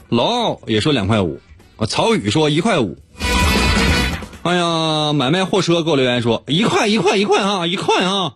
[0.08, 1.40] 老奥也说两块五，
[1.76, 2.98] 啊，曹宇说一块五。
[4.42, 8.32] 哎呀，买卖货车给我留言说一块一块一块啊，一块啊。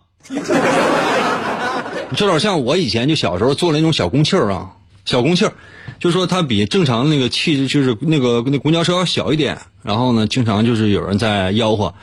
[2.15, 4.71] 这有点像我以前就小时候坐那种小公汽儿啊，
[5.05, 5.53] 小公汽儿，
[5.99, 9.57] 就说它比正常那个汽就是那个那公交车要小一点。
[9.83, 11.93] 然后呢，经常就是有人在吆喝，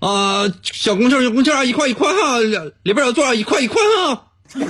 [0.00, 2.38] 啊，小公汽儿小公汽儿一块一块哈，
[2.82, 4.26] 里边有座一块一块哈。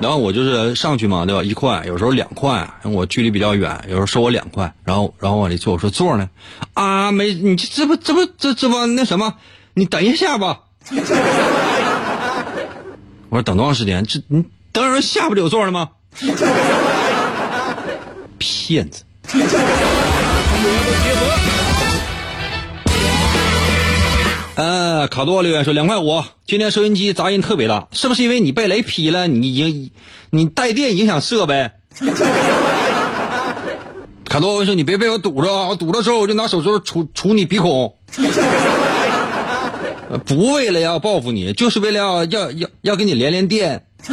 [0.00, 1.42] 然后我就是上去嘛，对吧？
[1.42, 4.72] 一块，有时候两块，我距离比较远，有时候收我两块。
[4.84, 6.28] 然后，然后往里坐，我说座呢？
[6.74, 9.34] 啊，没，你这这不这不这这不那什么？
[9.74, 10.60] 你等一下吧。
[13.32, 14.04] 我说等多长时间？
[14.04, 15.88] 这你等人下不就有座了吗？
[18.36, 19.04] 骗子。
[24.54, 26.22] 呃，卡多留言说两块五。
[26.46, 29.26] 今天收音机杂音特别大，是不是因为你被雷劈了？
[29.26, 29.90] 你影
[30.28, 31.70] 你带电影响设备？
[34.28, 35.68] 卡多我说你别被我堵着啊！
[35.68, 37.96] 我堵着之后我就拿手指头杵杵你鼻孔。
[40.18, 43.86] 不为了要报复你，就是为了要要要要给你连连电。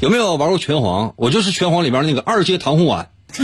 [0.00, 1.12] 有没有玩过拳皇？
[1.16, 3.10] 我就是拳皇里边那个二阶唐红丸。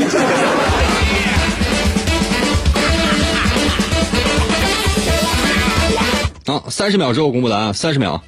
[6.47, 8.23] 啊，三十秒之后公布答案，三十秒。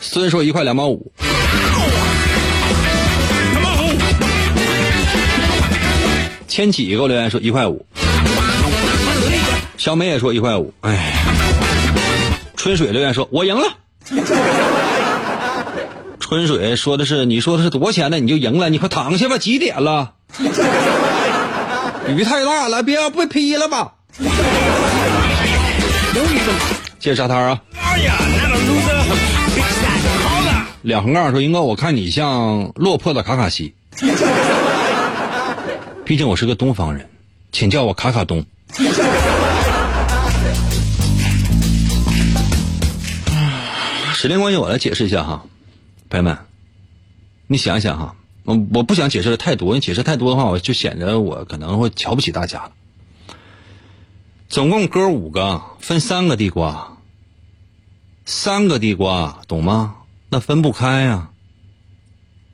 [0.00, 1.12] 孙说一块两毛五。
[6.48, 7.86] 千启给我留言说一块五。
[9.76, 10.72] 小美也说一块五。
[10.82, 11.12] 哎，
[12.56, 13.64] 春水留言说我赢了。
[16.20, 18.18] 春水说的是你说的是多少钱呢？
[18.18, 20.12] 你就赢了，你快躺下吧，几点了？
[22.08, 23.94] 雨太大了，别要被劈了吧。
[26.98, 27.60] 谢谢沙滩啊！
[30.82, 33.74] 两横杠说：“英哥，我看你像落魄的卡卡西，
[36.04, 37.08] 毕竟我是个东方人，
[37.52, 38.44] 请叫我卡卡东。”
[44.22, 45.46] 时间关系，我来解释一下哈，
[46.08, 46.38] 朋友们，
[47.48, 48.14] 你想一想哈，
[48.44, 52.72] 我我不想解释的太多，你解释太多的话，我就显得我可能会瞧不起大家了。
[54.48, 56.98] 总共哥五个，分三个地瓜，
[58.24, 59.96] 三个地瓜，懂吗？
[60.28, 61.32] 那分不开呀。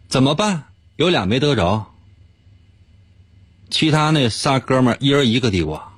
[0.08, 0.68] 怎么办？
[0.96, 1.92] 有俩没得着，
[3.68, 5.97] 其他那仨哥们一人一个地瓜，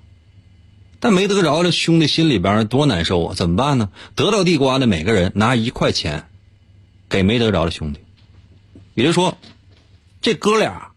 [1.00, 3.34] 但没得着，这兄弟心里边多难受啊！
[3.34, 3.90] 怎么办呢？
[4.14, 6.28] 得到地瓜的每个人拿一块钱，
[7.08, 8.00] 给没得着的兄弟，
[8.94, 9.38] 比如说，
[10.20, 10.92] 这哥俩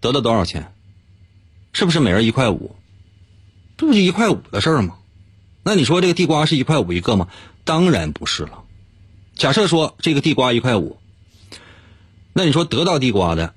[0.00, 0.74] 得到多少钱？
[1.72, 2.74] 是不是每人一块五？
[3.76, 4.96] 这不就一块五的事儿吗？
[5.62, 7.28] 那你说这个地瓜是一块五一个吗？
[7.64, 8.64] 当然不是了。
[9.36, 10.98] 假设说这个地瓜一块五，
[12.32, 13.54] 那你说得到地瓜的，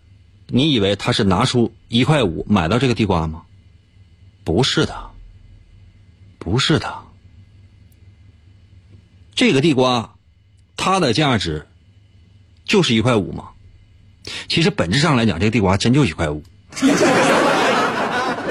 [0.48, 3.44] 你以为他是拿出一块五买到这个地瓜吗？
[4.44, 5.10] 不是的，
[6.44, 6.94] 不是的。
[9.34, 10.16] 这个地瓜，
[10.76, 11.68] 它的价值
[12.66, 13.46] 就是一块五嘛？
[14.50, 16.44] 其实本质上来讲，这个地瓜真就一块五。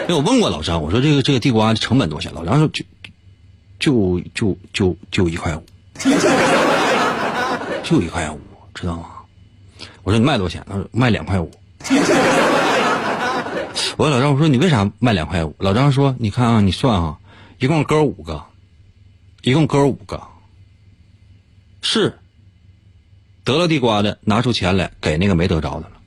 [0.02, 2.34] 因为我问过老张，我说这个这个地瓜成本多少钱？
[2.34, 2.84] 老张说就
[3.78, 5.64] 就就就就一块五，
[7.84, 8.40] 就一块五，
[8.74, 9.06] 知道吗？
[10.02, 10.64] 我说你卖多少钱？
[10.68, 11.50] 他说卖两块五。
[13.96, 15.54] 我说老张，我说你为啥卖两块五？
[15.58, 17.18] 老张说你看啊，你算啊，
[17.62, 18.44] 一共哥五个，
[19.42, 20.20] 一共哥五个，
[21.80, 22.18] 是
[23.44, 26.00] 得了地瓜的拿出钱来给那个没得着的了。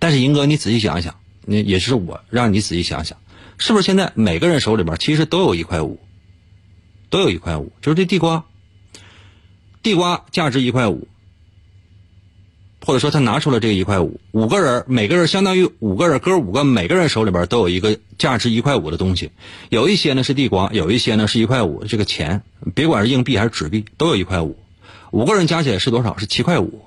[0.00, 3.16] 但是银哥，你仔细想一想，你也是我让你仔细想想。
[3.56, 6.00] 是不是现在每个人手里边其实都有一块五，
[7.08, 8.44] 都有一块五，就是这地瓜，
[9.84, 11.06] 地瓜价值一块五，
[12.86, 19.32] 或者说他拿出了这一块五，五个人每个人相当于五个人，哥五个，每个人手里边都有一个价值一块五的东西，
[19.70, 22.42] 有一些呢是地瓜，有一些呢是一块五这个钱，
[22.76, 24.56] 别管是硬币还是纸币，都有一块五，
[25.10, 26.16] 五个人加起来是多少？
[26.16, 26.84] 是七块五，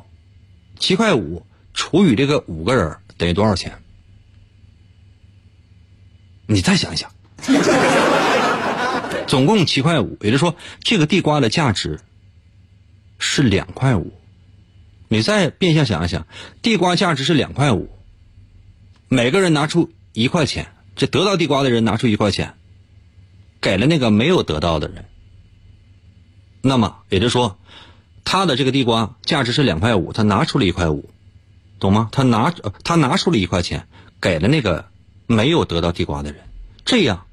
[0.80, 3.74] 七块五除以这个五个人等于多少钱？
[6.48, 7.12] 你再想一想，
[9.28, 12.00] 总共七块五，也就是说，这个地瓜的价值
[13.18, 14.14] 是两块五。
[15.10, 16.26] 你再变相想一想，
[16.62, 17.90] 地瓜价值是两块五，
[19.10, 22.54] 每个人拿出一块钱，这得到地瓜的人拿出一块钱，
[23.60, 25.04] 给了那个没有得到的人，
[26.62, 27.60] 那么也就是说，
[28.24, 31.10] 他的这个地瓜价值是两块五，他拿出了一块五，
[31.80, 32.08] 懂吗？
[32.14, 32.54] 他拿
[32.86, 33.88] 他拿出了一块钱，
[34.22, 34.88] 给了那个。
[35.32, 36.42] 没有得到地瓜的人，
[36.86, 37.28] 这样，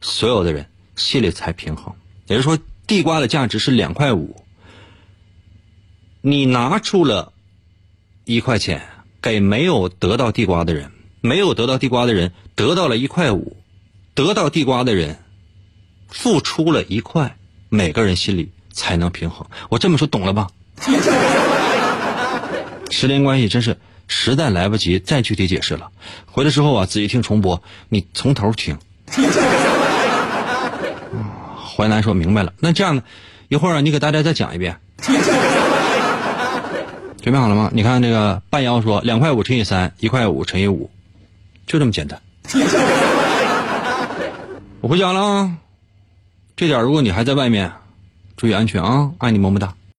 [0.00, 1.96] 所有的人心里才平衡。
[2.28, 2.56] 也就是说，
[2.86, 4.40] 地瓜的价值是两块五，
[6.20, 7.32] 你拿出了
[8.24, 8.82] 一块钱
[9.22, 10.90] 给没有得到地瓜的人，
[11.20, 13.56] 没有得到地瓜的人得到了一块五，
[14.14, 15.18] 得到地瓜的人
[16.08, 17.36] 付出了一块，
[17.68, 19.46] 每个人心里才能平衡。
[19.68, 20.48] 我这么说懂了吧？
[22.90, 23.78] 时间关系，真是。
[24.08, 25.90] 实在来不及再具体解释了，
[26.26, 28.78] 回来之后啊，仔细听重播，你从头听。
[31.58, 33.02] 淮南说明白了，那这样呢？
[33.48, 34.80] 一会儿你给大家再讲一遍。
[37.26, 37.70] 准备好了吗？
[37.72, 40.88] 你看这个半妖说两块五乘以三，一块五乘以五，
[41.66, 42.22] 就这么简单。
[44.80, 45.56] 我回家了，啊，
[46.54, 47.72] 这点如果你还在外面，
[48.36, 49.10] 注意安全啊！
[49.18, 49.74] 爱你么么哒。